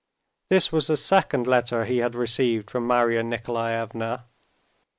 [0.49, 4.25] This was the second letter he had received from Marya Nikolaevna.